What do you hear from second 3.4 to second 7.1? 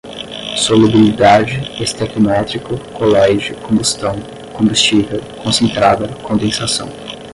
combustão, combustível, concentrada, condensação